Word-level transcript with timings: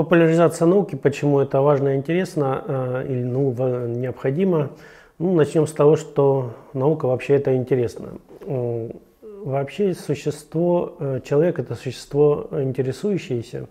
Популяризация 0.00 0.64
науки, 0.64 0.94
почему 0.94 1.40
это 1.40 1.60
важно 1.60 1.88
и 1.90 1.96
интересно, 1.98 2.64
э, 2.66 3.04
или 3.06 3.22
ну, 3.22 3.52
необходимо. 3.86 4.70
Ну, 5.18 5.34
начнем 5.34 5.66
с 5.66 5.72
того, 5.72 5.96
что 5.96 6.54
наука 6.72 7.04
вообще 7.04 7.34
это 7.34 7.54
интересно. 7.54 8.14
Вообще 8.40 9.92
существо, 9.92 10.96
э, 10.98 11.20
человек 11.22 11.58
это 11.58 11.74
существо 11.74 12.48
интересующееся. 12.50 13.66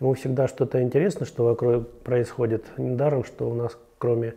Ему 0.00 0.14
всегда 0.14 0.48
что-то 0.48 0.82
интересно, 0.82 1.24
что 1.24 1.44
вокруг 1.44 1.88
происходит. 2.02 2.64
Недаром, 2.76 3.22
что 3.22 3.48
у 3.48 3.54
нас 3.54 3.78
кроме 3.98 4.34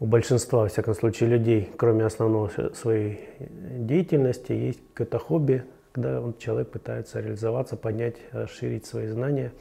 у 0.00 0.04
большинства, 0.04 0.64
во 0.64 0.68
всяком 0.68 0.92
случае, 0.92 1.30
людей, 1.30 1.70
кроме 1.78 2.04
основного 2.04 2.50
своей 2.74 3.20
деятельности, 3.38 4.52
есть 4.52 4.80
какое-то 4.92 5.18
хобби, 5.18 5.64
когда 5.92 6.22
человек 6.38 6.68
пытается 6.68 7.20
реализоваться, 7.20 7.78
поднять, 7.78 8.16
расширить 8.32 8.84
свои 8.84 9.06
знания. 9.06 9.52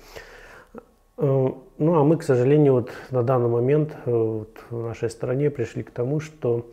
Э, 1.18 1.50
ну 1.78 1.96
а 1.96 2.04
мы, 2.04 2.18
к 2.18 2.24
сожалению, 2.24 2.74
вот 2.74 2.92
на 3.12 3.24
данный 3.24 3.50
момент 3.50 3.96
э, 4.06 4.12
вот 4.12 4.58
в 4.70 4.84
нашей 4.84 5.10
стране 5.10 5.50
пришли 5.50 5.84
к 5.84 5.92
тому, 5.92 6.20
что 6.20 6.70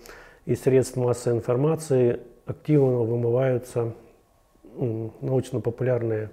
из 0.47 0.63
средств 0.63 0.97
массовой 0.97 1.39
информации 1.39 2.21
активно 2.47 2.99
вымываются 2.99 3.95
научно-популярные 4.77 6.31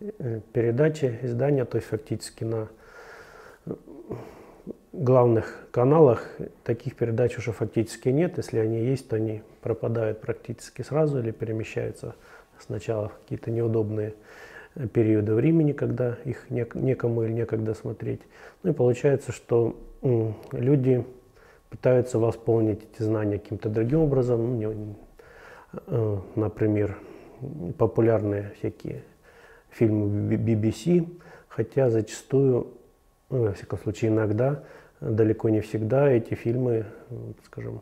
э, 0.00 0.40
передачи, 0.52 1.18
издания, 1.22 1.64
то 1.64 1.76
есть 1.76 1.88
фактически 1.88 2.44
на 2.44 2.68
главных 4.92 5.68
каналах 5.70 6.28
таких 6.64 6.96
передач 6.96 7.38
уже 7.38 7.52
фактически 7.52 8.08
нет. 8.08 8.36
Если 8.36 8.58
они 8.58 8.84
есть, 8.84 9.08
то 9.08 9.16
они 9.16 9.42
пропадают 9.62 10.20
практически 10.20 10.82
сразу 10.82 11.20
или 11.20 11.30
перемещаются 11.30 12.14
сначала 12.58 13.08
в 13.08 13.18
какие-то 13.20 13.50
неудобные 13.50 14.14
периоды 14.88 15.34
времени, 15.34 15.72
когда 15.72 16.16
их 16.24 16.50
некому 16.50 17.22
или 17.22 17.32
некогда 17.32 17.74
смотреть. 17.74 18.20
Ну 18.62 18.70
и 18.70 18.74
получается, 18.74 19.32
что 19.32 19.76
люди 20.52 21.04
пытаются 21.68 22.18
восполнить 22.18 22.80
эти 22.92 23.02
знания 23.02 23.38
каким-то 23.38 23.68
другим 23.68 24.00
образом. 24.00 24.60
Ну, 24.60 24.96
э, 25.86 26.18
например, 26.34 26.98
популярные 27.78 28.52
всякие 28.58 29.04
фильмы 29.70 30.34
BBC, 30.34 31.06
хотя 31.48 31.90
зачастую, 31.90 32.68
ну, 33.30 33.44
во 33.44 33.52
всяком 33.52 33.78
случае 33.78 34.10
иногда, 34.10 34.64
далеко 35.00 35.48
не 35.48 35.60
всегда 35.60 36.10
эти 36.10 36.34
фильмы, 36.34 36.86
скажем, 37.44 37.80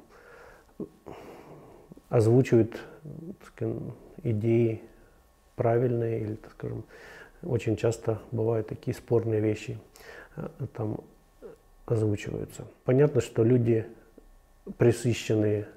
озвучивают 2.08 2.78
скажем, 3.46 3.94
идеи 4.22 4.82
правильные 5.58 6.20
или, 6.20 6.34
так 6.36 6.52
скажем, 6.52 6.84
очень 7.42 7.76
часто 7.76 8.20
бывают 8.30 8.68
такие 8.68 8.94
спорные 8.94 9.40
вещи 9.40 9.78
э, 10.36 10.48
там 10.74 11.00
озвучиваются. 11.84 12.64
Понятно, 12.84 13.20
что 13.20 13.44
люди, 13.44 13.86
присыщенные 14.78 15.68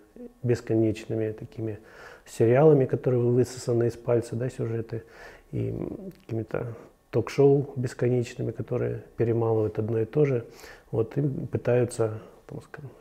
бесконечными 0.43 1.31
такими 1.31 1.79
сериалами, 2.25 2.85
которые 2.85 3.21
высосаны 3.21 3.87
из 3.87 3.93
пальца, 3.93 4.35
да, 4.35 4.49
сюжеты, 4.49 5.03
и 5.51 5.73
какими-то 6.21 6.75
ток-шоу 7.09 7.73
бесконечными, 7.75 8.51
которые 8.51 9.03
перемалывают 9.17 9.79
одно 9.79 9.99
и 9.99 10.05
то 10.05 10.25
же, 10.25 10.45
вот, 10.91 11.17
им 11.17 11.47
пытаются 11.47 12.19
там, 12.47 12.61
скажем, 12.61 12.91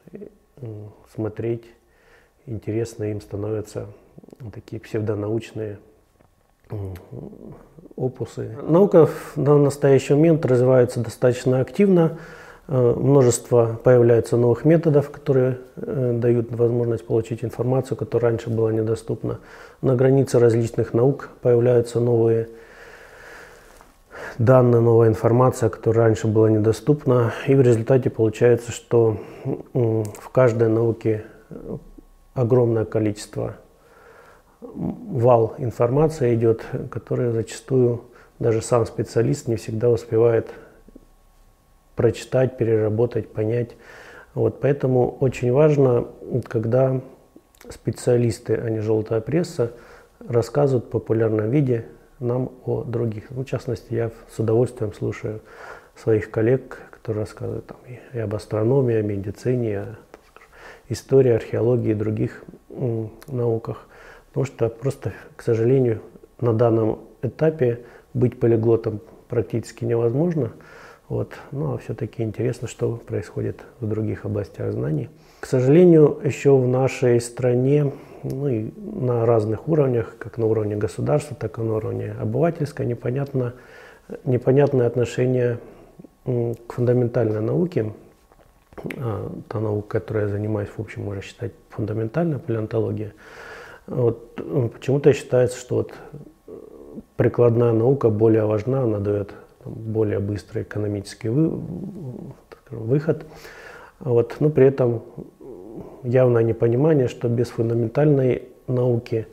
смотреть, 1.15 1.65
интересно 2.47 3.05
им 3.05 3.21
становятся 3.21 3.87
такие 4.53 4.81
псевдонаучные 4.81 5.79
опусы. 7.97 8.57
Наука 8.63 9.09
на 9.37 9.59
настоящий 9.59 10.15
момент 10.15 10.47
развивается 10.47 11.01
достаточно 11.01 11.61
активно. 11.61 12.19
Э, 12.69 12.95
множество 12.97 13.79
появляется 13.83 14.37
новых 14.37 14.65
методов, 14.65 15.11
которые 15.11 15.59
э, 15.77 16.13
дают 16.15 16.53
возможность 16.53 17.07
получить 17.07 17.45
информацию, 17.45 17.97
которая 17.97 18.33
раньше 18.33 18.49
была 18.49 18.73
недоступна. 18.73 19.41
На 19.83 19.97
границе 19.97 20.39
различных 20.39 20.95
наук 20.95 21.31
появляются 21.43 22.01
новые 22.01 22.49
данные, 24.39 24.81
новая 24.81 25.09
информация, 25.09 25.69
которая 25.69 26.07
раньше 26.07 26.27
была 26.27 26.49
недоступна. 26.49 27.33
И 27.47 27.55
в 27.55 27.61
результате 27.61 28.09
получается, 28.09 28.73
что 28.73 29.19
в 29.75 30.29
каждой 30.33 30.69
науке 30.69 31.25
огромное 32.35 32.85
количество 32.85 33.57
вал 34.61 35.55
информации 35.59 36.35
идет, 36.35 36.65
который 36.91 37.33
зачастую 37.33 38.05
даже 38.39 38.63
сам 38.63 38.87
специалист 38.87 39.49
не 39.49 39.57
всегда 39.57 39.91
успевает 39.91 40.51
прочитать, 41.97 42.57
переработать, 42.57 43.33
понять. 43.33 43.77
Вот, 44.35 44.61
поэтому 44.61 45.17
очень 45.21 45.53
важно, 45.53 46.07
когда 46.49 47.01
специалисты, 47.69 48.55
а 48.55 48.71
не 48.71 48.81
желтая 48.81 49.21
пресса, 49.21 49.73
рассказывают 50.27 50.87
в 50.87 50.89
популярном 50.89 51.51
виде 51.51 51.87
нам 52.19 52.53
о 52.65 52.85
других. 52.85 53.31
Ну, 53.31 53.43
в 53.43 53.47
частности, 53.47 53.93
я 53.95 54.11
с 54.31 54.39
удовольствием 54.39 54.93
слушаю 54.93 55.41
своих 55.97 56.31
коллег, 56.31 56.79
которые 56.91 57.25
рассказывают 57.25 57.67
там, 57.67 57.79
и, 57.87 58.19
об 58.19 58.35
астрономии, 58.35 58.97
о 58.97 59.03
медицине, 59.03 59.81
о 59.81 59.97
истории, 60.89 61.33
археологии 61.33 61.91
и 61.91 61.95
других 61.95 62.45
науках. 63.29 63.87
Потому 64.31 64.47
что 64.47 64.69
просто, 64.69 65.13
к 65.37 65.43
сожалению, 65.43 66.01
на 66.41 66.53
данном 66.53 67.01
этапе 67.23 67.81
быть 68.15 68.39
полиглотом 68.39 69.01
практически 69.29 69.85
невозможно. 69.85 70.53
Вот. 71.09 71.33
Ну 71.51 71.75
а 71.75 71.79
все-таки 71.79 72.23
интересно, 72.23 72.69
что 72.69 72.97
происходит 72.97 73.61
в 73.81 73.89
других 73.89 74.25
областях 74.25 74.73
знаний. 74.73 75.09
К 75.41 75.47
сожалению, 75.47 76.21
еще 76.23 76.57
в 76.57 76.69
нашей 76.69 77.21
стране 77.21 77.93
ну, 78.23 78.49
и 78.49 78.71
на 78.77 79.27
разных 79.27 79.69
уровнях, 79.69 80.15
как 80.19 80.39
на 80.39 80.47
уровне 80.47 80.77
государства, 80.77 81.37
так 81.39 81.59
и 81.59 81.63
на 81.63 81.77
уровне 81.77 82.15
обывательского, 82.21 82.85
непонятно, 82.85 83.55
непонятное 84.25 84.87
отношение 84.87 85.59
к 86.25 86.73
фундаментальной 86.75 87.41
науке. 87.41 87.93
А, 88.99 89.33
та 89.49 89.61
наука, 89.61 90.01
которой 90.01 90.25
я 90.25 90.29
занимаюсь, 90.29 90.69
в 90.77 90.81
общем, 90.81 91.03
можно 91.05 91.23
считать 91.23 91.53
фундаментальной, 91.71 92.39
палеонтология. 92.39 93.13
Вот, 93.87 94.35
почему-то 94.73 95.13
считается, 95.13 95.59
что 95.59 95.77
вот 95.77 95.95
прикладная 97.17 97.73
наука 97.73 98.09
более 98.09 98.45
важна, 98.47 98.83
она 98.83 98.99
дает 98.99 99.35
более 99.65 100.21
быстрый 100.21 100.63
экономический 100.63 101.29
вы, 101.29 101.61
выход. 102.71 103.27
Вот, 103.99 104.37
но 104.41 104.49
при 104.49 104.67
этом 104.67 105.03
явное 106.03 106.43
непонимание, 106.43 107.09
что 107.09 107.29
без 107.29 107.49
фундаментальной 107.49 108.45
науки, 108.67 109.27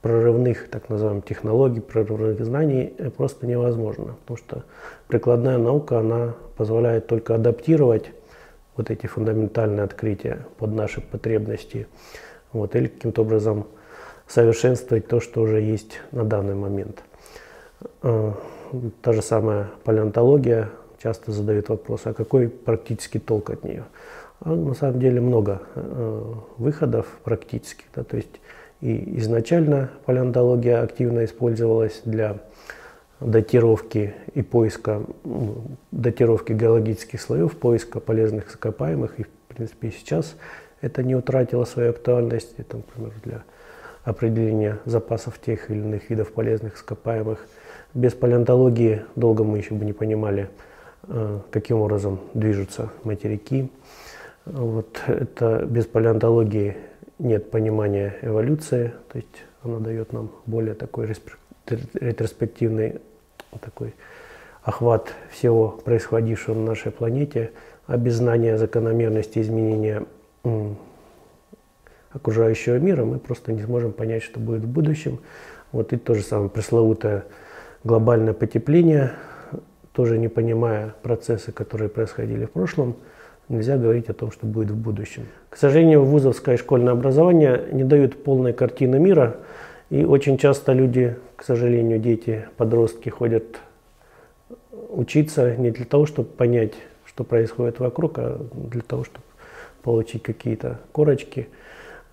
прорывных, 0.00 0.68
так 0.70 0.88
называемых, 0.88 1.24
технологий, 1.24 1.80
прорывных 1.80 2.44
знаний 2.44 2.94
просто 3.16 3.46
невозможно. 3.46 4.16
Потому 4.22 4.36
что 4.38 4.64
прикладная 5.08 5.58
наука, 5.58 5.98
она 5.98 6.34
позволяет 6.56 7.08
только 7.08 7.34
адаптировать 7.34 8.12
вот 8.76 8.90
эти 8.90 9.06
фундаментальные 9.06 9.82
открытия 9.82 10.46
под 10.58 10.72
наши 10.74 11.00
потребности. 11.00 11.86
Вот, 12.52 12.76
или 12.76 12.86
каким-то 12.86 13.22
образом 13.22 13.66
совершенствовать 14.28 15.08
то, 15.08 15.20
что 15.20 15.42
уже 15.42 15.60
есть 15.60 16.00
на 16.12 16.24
данный 16.24 16.54
момент. 16.54 17.02
А, 18.02 18.34
та 19.02 19.12
же 19.12 19.22
самая 19.22 19.68
палеонтология 19.84 20.70
часто 21.02 21.32
задает 21.32 21.68
вопрос, 21.68 22.02
а 22.04 22.14
какой 22.14 22.48
практический 22.48 23.18
толк 23.18 23.50
от 23.50 23.64
нее? 23.64 23.84
А 24.40 24.54
на 24.54 24.74
самом 24.74 25.00
деле 25.00 25.20
много 25.20 25.62
э, 25.74 26.32
выходов 26.58 27.06
практических. 27.24 27.86
Да, 27.94 28.04
то 28.04 28.16
есть 28.16 28.40
и 28.80 29.18
изначально 29.18 29.90
палеонтология 30.04 30.82
активно 30.82 31.24
использовалась 31.24 32.02
для 32.04 32.38
датировки 33.20 34.14
и 34.34 34.42
поиска, 34.42 35.02
датировки 35.90 36.52
геологических 36.52 37.20
слоев, 37.20 37.56
поиска 37.56 38.00
полезных 38.00 38.50
ископаемых. 38.50 39.18
И, 39.18 39.22
в 39.22 39.28
принципе, 39.48 39.90
сейчас 39.90 40.36
это 40.82 41.02
не 41.02 41.14
утратило 41.14 41.64
свою 41.64 41.90
актуальность. 41.90 42.54
Это, 42.58 42.76
например, 42.76 43.12
для 43.24 43.44
определения 44.06 44.78
запасов 44.84 45.38
тех 45.44 45.68
или 45.68 45.78
иных 45.78 46.08
видов 46.08 46.32
полезных 46.32 46.76
ископаемых. 46.76 47.44
Без 47.92 48.14
палеонтологии 48.14 49.02
долго 49.16 49.42
мы 49.42 49.58
еще 49.58 49.74
бы 49.74 49.84
не 49.84 49.92
понимали, 49.92 50.48
э, 51.08 51.40
каким 51.50 51.78
образом 51.78 52.20
движутся 52.32 52.90
материки. 53.02 53.70
Вот 54.44 55.02
это 55.08 55.66
без 55.66 55.86
палеонтологии 55.86 56.76
нет 57.18 57.50
понимания 57.50 58.16
эволюции, 58.22 58.92
то 59.12 59.18
есть 59.18 59.44
она 59.64 59.80
дает 59.80 60.12
нам 60.12 60.30
более 60.46 60.74
такой 60.74 61.12
ретроспективный 61.66 63.00
такой 63.60 63.92
охват 64.62 65.12
всего 65.30 65.68
происходившего 65.68 66.54
на 66.54 66.66
нашей 66.66 66.92
планете, 66.92 67.50
а 67.86 67.96
без 67.96 68.14
знания 68.14 68.56
закономерности 68.56 69.40
изменения 69.40 70.04
окружающего 72.16 72.78
мира, 72.78 73.04
мы 73.04 73.18
просто 73.18 73.52
не 73.52 73.62
сможем 73.62 73.92
понять, 73.92 74.22
что 74.22 74.40
будет 74.40 74.64
в 74.64 74.68
будущем. 74.68 75.20
Вот 75.72 75.92
и 75.92 75.96
то 75.96 76.14
же 76.14 76.22
самое 76.22 76.50
пресловутое 76.50 77.24
глобальное 77.84 78.32
потепление, 78.32 79.12
тоже 79.92 80.18
не 80.18 80.28
понимая 80.28 80.94
процессы, 81.02 81.52
которые 81.52 81.88
происходили 81.88 82.46
в 82.46 82.50
прошлом, 82.50 82.96
нельзя 83.48 83.76
говорить 83.76 84.08
о 84.08 84.14
том, 84.14 84.30
что 84.30 84.46
будет 84.46 84.70
в 84.70 84.76
будущем. 84.76 85.26
К 85.50 85.56
сожалению, 85.56 86.04
вузовское 86.04 86.56
школьное 86.56 86.92
образование 86.92 87.68
не 87.72 87.84
дает 87.84 88.22
полной 88.24 88.52
картины 88.52 88.98
мира, 88.98 89.36
и 89.90 90.04
очень 90.04 90.36
часто 90.36 90.72
люди, 90.72 91.16
к 91.36 91.44
сожалению, 91.44 91.98
дети, 91.98 92.46
подростки 92.56 93.08
ходят 93.08 93.60
учиться 94.88 95.54
не 95.56 95.70
для 95.70 95.84
того, 95.84 96.06
чтобы 96.06 96.28
понять, 96.28 96.74
что 97.04 97.24
происходит 97.24 97.78
вокруг, 97.78 98.18
а 98.18 98.40
для 98.52 98.82
того, 98.82 99.04
чтобы 99.04 99.24
получить 99.82 100.22
какие-то 100.22 100.80
корочки. 100.92 101.48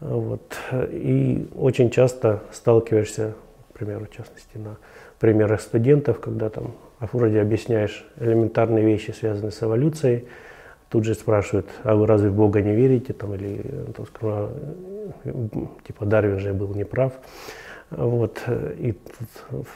Вот. 0.03 0.57
И 0.91 1.47
очень 1.55 1.89
часто 1.89 2.43
сталкиваешься, 2.51 3.35
к 3.71 3.77
примеру, 3.77 4.05
в 4.05 4.13
частности, 4.13 4.57
на 4.57 4.75
примерах 5.17 5.61
студентов, 5.61 6.19
когда 6.19 6.49
там 6.49 6.73
вроде 6.99 7.39
объясняешь 7.39 8.05
элементарные 8.19 8.83
вещи, 8.83 9.11
связанные 9.11 9.51
с 9.51 9.63
эволюцией, 9.63 10.27
тут 10.89 11.05
же 11.05 11.15
спрашивают, 11.15 11.67
а 11.83 11.95
вы 11.95 12.05
разве 12.05 12.29
в 12.29 12.35
Бога 12.35 12.61
не 12.61 12.75
верите, 12.75 13.13
там, 13.13 13.33
или 13.33 13.63
там, 13.95 14.05
скажем, 14.07 15.69
типа 15.87 16.05
Дарвин 16.05 16.39
же 16.39 16.53
был 16.53 16.75
неправ. 16.75 17.13
Вот, 17.89 18.41
и 18.49 18.97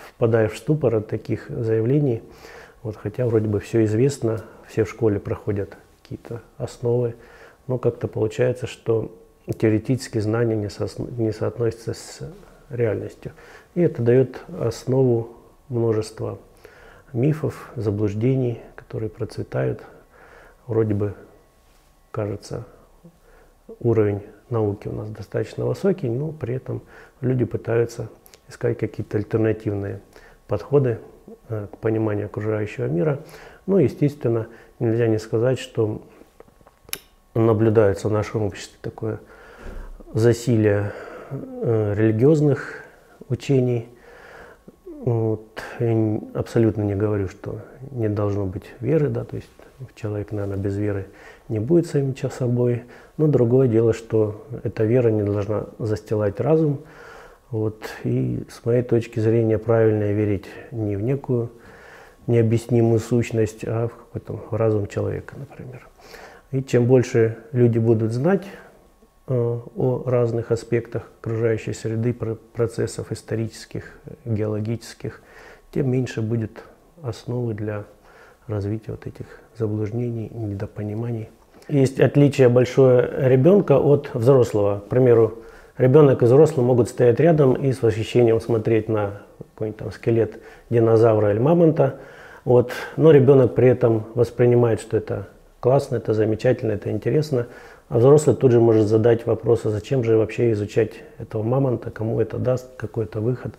впадаешь 0.09 0.51
в 0.51 0.57
ступор 0.57 0.95
от 0.95 1.07
таких 1.07 1.50
заявлений, 1.50 2.21
вот, 2.83 2.97
хотя 2.97 3.25
вроде 3.27 3.47
бы 3.47 3.62
все 3.62 3.85
известно, 3.85 4.41
все 4.68 4.83
в 4.83 4.89
школе 4.89 5.19
проходят 5.19 5.77
какие-то 6.01 6.41
основы, 6.57 7.15
но 7.68 7.77
как-то 7.77 8.07
получается, 8.07 8.68
что 8.68 9.12
теоретические 9.53 10.21
знания 10.21 10.55
не, 10.55 10.69
со, 10.69 10.88
не 11.17 11.31
соотносятся 11.31 11.94
с 11.94 12.19
реальностью. 12.69 13.31
И 13.75 13.81
это 13.81 14.01
дает 14.01 14.41
основу 14.59 15.29
множества 15.69 16.38
мифов, 17.13 17.71
заблуждений, 17.75 18.61
которые 18.75 19.09
процветают. 19.09 19.81
Вроде 20.67 20.94
бы, 20.94 21.13
кажется, 22.11 22.65
уровень 23.79 24.21
науки 24.49 24.88
у 24.88 24.94
нас 24.94 25.09
достаточно 25.09 25.65
высокий, 25.65 26.09
но 26.09 26.31
при 26.31 26.55
этом 26.55 26.81
люди 27.21 27.45
пытаются 27.45 28.09
искать 28.49 28.77
какие-то 28.77 29.17
альтернативные 29.17 30.01
подходы 30.47 30.99
э, 31.49 31.67
к 31.71 31.77
пониманию 31.77 32.27
окружающего 32.27 32.85
мира. 32.85 33.19
Ну, 33.65 33.77
естественно, 33.77 34.47
нельзя 34.79 35.07
не 35.07 35.19
сказать, 35.19 35.59
что 35.59 36.01
наблюдается 37.33 38.07
в 38.07 38.11
нашем 38.11 38.44
обществе 38.44 38.77
такое 38.81 39.19
засилие 40.19 40.92
э, 41.30 41.94
религиозных 41.96 42.84
учений. 43.30 43.88
Вот. 44.86 45.46
Абсолютно 46.34 46.81
не 46.81 46.96
говорю, 46.96 47.28
что 47.28 47.60
не 47.92 48.10
должно 48.10 48.46
быть 48.46 48.64
веры, 48.80 49.10
да, 49.10 49.24
то 49.24 49.36
есть 49.36 49.50
человек, 49.96 50.31
наверное, 50.31 50.58
без 50.58 50.75
веры 50.75 51.08
не 51.50 51.60
будет 51.60 51.88
самим 51.88 52.16
собой. 52.16 52.84
Но 53.18 53.28
другое 53.28 53.68
дело, 53.68 53.94
что 53.94 54.46
эта 54.64 54.84
вера 54.84 55.10
не 55.10 55.24
должна 55.24 55.68
застилать 55.80 56.40
разум. 56.40 56.80
Вот. 57.50 57.81
И 58.04 58.44
с 58.50 58.66
моей 58.66 58.84
точки 58.84 59.19
зрения 59.19 59.58
правильно 59.58 60.12
верить 60.12 60.46
не 60.72 60.96
в 60.96 61.02
некую 61.02 61.52
необъяснимую 62.25 63.00
сущность, 63.00 63.64
а 63.66 63.88
в 63.88 63.96
какой-то 63.96 64.58
разум 64.58 64.88
человека, 64.88 65.36
например. 65.38 65.88
И 66.52 66.62
чем 66.64 66.86
больше 66.86 67.38
люди 67.54 67.78
будут 67.78 68.12
знать 68.12 68.44
о 69.27 70.03
разных 70.06 70.51
аспектах 70.51 71.09
окружающей 71.19 71.74
среды, 71.74 72.13
процессов 72.13 73.12
исторических, 73.12 74.00
геологических, 74.25 75.21
тем 75.71 75.91
меньше 75.91 76.21
будет 76.21 76.63
основы 77.03 77.53
для 77.53 77.83
развития 78.47 78.91
вот 78.91 79.06
этих 79.06 79.25
заблуждений, 79.57 80.29
недопониманий. 80.33 81.29
Есть 81.68 82.00
отличие 82.00 82.47
большое 82.47 83.09
ребенка 83.27 83.77
от 83.77 84.09
взрослого. 84.13 84.79
К 84.79 84.89
примеру, 84.89 85.39
ребенок 85.77 86.21
и 86.21 86.25
взрослый 86.25 86.65
могут 86.65 86.88
стоять 86.88 87.19
рядом 87.19 87.53
и 87.53 87.73
с 87.73 87.81
восхищением 87.81 88.39
смотреть 88.39 88.88
на 88.88 89.21
какой-нибудь 89.38 89.80
там 89.80 89.91
скелет 89.91 90.39
динозавра 90.69 91.31
или 91.31 91.39
мамонта. 91.39 92.00
Вот. 92.45 92.71
Но 92.95 93.12
ребенок 93.12 93.56
при 93.56 93.68
этом 93.68 94.06
воспринимает, 94.15 94.80
что 94.80 94.95
это 94.95 95.27
классно, 95.68 95.98
это 95.98 96.14
замечательно, 96.14 96.72
это 96.72 96.90
интересно. 96.90 97.48
А 97.90 97.98
взрослый 97.98 98.38
тут 98.38 98.54
же 98.54 98.62
может 98.62 98.88
задать 98.88 99.25
вопрос, 99.25 99.66
а 99.66 99.69
зачем 99.69 100.02
же 100.02 100.16
вообще 100.16 100.54
изучать 100.54 100.92
этого 101.19 101.44
мамонта, 101.44 101.92
кому 101.92 102.22
это 102.22 102.38
даст 102.38 102.69
какой-то 102.78 103.19
выход, 103.19 103.54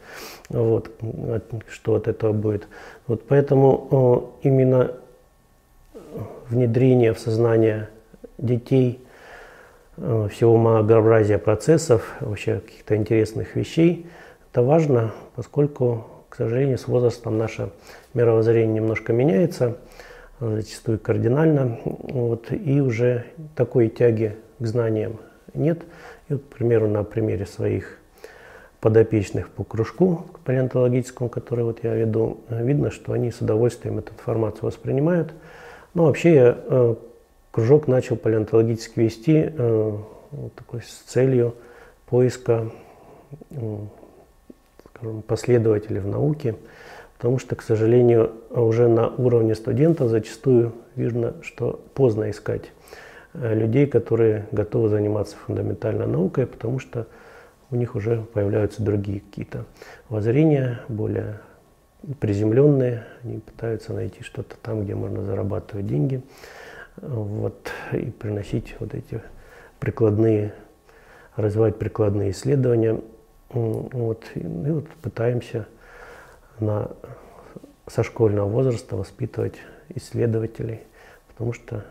вот, 0.48 0.90
что 1.68 1.96
от 1.96 2.08
этого 2.08 2.32
будет. 2.32 2.66
Вот 3.06 3.24
поэтому 3.28 4.32
именно 4.42 4.92
внедрение 6.48 7.12
в 7.12 7.18
сознание 7.18 7.90
детей 8.38 9.00
всего 9.96 10.56
многообразия 10.56 11.36
процессов, 11.36 12.16
вообще 12.20 12.60
каких-то 12.60 12.96
интересных 12.96 13.54
вещей, 13.54 14.06
это 14.50 14.62
важно, 14.62 15.12
поскольку, 15.36 16.06
к 16.30 16.36
сожалению, 16.36 16.78
с 16.78 16.88
возрастом 16.88 17.36
наше 17.36 17.68
мировоззрение 18.14 18.76
немножко 18.76 19.12
меняется– 19.12 19.76
зачастую 20.40 20.98
кардинально, 20.98 21.78
вот, 21.84 22.52
и 22.52 22.80
уже 22.80 23.24
такой 23.54 23.88
тяги 23.88 24.36
к 24.58 24.66
знаниям 24.66 25.18
нет. 25.54 25.82
И 26.28 26.34
вот, 26.34 26.42
к 26.42 26.56
примеру, 26.56 26.88
на 26.88 27.04
примере 27.04 27.46
своих 27.46 27.98
подопечных 28.80 29.50
по 29.50 29.64
кружку 29.64 30.26
палеонтологическому, 30.44 31.28
который 31.28 31.64
вот 31.64 31.82
я 31.82 31.94
веду, 31.94 32.38
видно, 32.48 32.90
что 32.90 33.12
они 33.12 33.30
с 33.30 33.40
удовольствием 33.40 33.98
эту 33.98 34.12
информацию 34.12 34.66
воспринимают. 34.66 35.34
Но 35.94 36.04
вообще 36.04 36.34
я 36.34 36.58
э, 36.58 36.94
кружок 37.50 37.88
начал 37.88 38.16
палеонтологически 38.16 39.00
вести 39.00 39.50
э, 39.52 39.96
такой 40.54 40.82
с 40.82 41.02
целью 41.06 41.54
поиска 42.06 42.70
э, 43.50 43.78
скажем, 44.94 45.22
последователей 45.22 46.00
в 46.00 46.06
науке, 46.06 46.56
Потому 47.18 47.38
что, 47.38 47.56
к 47.56 47.62
сожалению, 47.62 48.32
уже 48.50 48.86
на 48.88 49.08
уровне 49.08 49.56
студентов 49.56 50.08
зачастую 50.08 50.72
видно, 50.94 51.34
что 51.42 51.84
поздно 51.94 52.30
искать 52.30 52.70
э, 53.34 53.54
людей, 53.54 53.86
которые 53.88 54.46
готовы 54.52 54.88
заниматься 54.88 55.36
фундаментальной 55.36 56.06
наукой, 56.06 56.46
потому 56.46 56.78
что 56.78 57.08
у 57.70 57.76
них 57.76 57.96
уже 57.96 58.24
появляются 58.32 58.82
другие 58.82 59.20
какие-то 59.20 59.64
воззрения, 60.08 60.80
более 60.88 61.40
приземленные, 62.20 63.04
они 63.24 63.38
пытаются 63.38 63.92
найти 63.92 64.22
что-то 64.22 64.54
там, 64.62 64.84
где 64.84 64.94
можно 64.94 65.24
зарабатывать 65.24 65.88
деньги, 65.88 66.22
вот, 66.96 67.68
и 67.92 68.10
приносить 68.10 68.76
вот 68.78 68.94
эти 68.94 69.20
прикладные, 69.80 70.54
развивать 71.34 71.78
прикладные 71.78 72.30
исследования. 72.30 73.00
Вот, 73.50 74.24
и 74.34 74.40
вот 74.40 74.86
пытаемся 75.02 75.66
на, 76.60 76.90
со 77.86 78.02
школьного 78.02 78.48
возраста 78.48 78.96
воспитывать 78.96 79.54
исследователей, 79.88 80.80
потому 81.28 81.52
что 81.52 81.84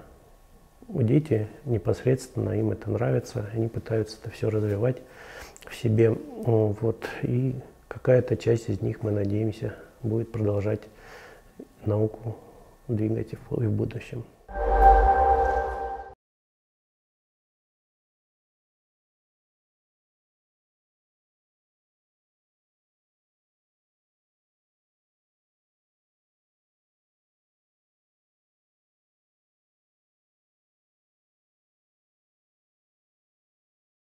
у 0.87 1.01
дети 1.01 1.47
непосредственно 1.65 2.51
им 2.51 2.71
это 2.71 2.89
нравится, 2.89 3.49
они 3.53 3.67
пытаются 3.67 4.17
это 4.21 4.29
все 4.29 4.49
развивать 4.49 5.01
в 5.65 5.75
себе. 5.75 6.11
Вот, 6.11 7.05
и 7.23 7.55
какая-то 7.87 8.37
часть 8.37 8.69
из 8.69 8.81
них, 8.81 9.03
мы 9.03 9.11
надеемся, 9.11 9.75
будет 10.01 10.31
продолжать 10.31 10.81
науку 11.85 12.37
двигать 12.87 13.33
и 13.33 13.37
в 13.49 13.71
будущем. 13.71 14.23